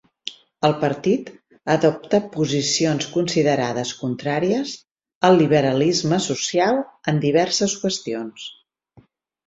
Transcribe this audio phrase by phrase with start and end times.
[0.69, 1.27] El partit
[1.73, 4.75] adopta posicions considerades contràries
[5.31, 6.85] al liberalisme social
[7.15, 8.53] en diverses qüestions.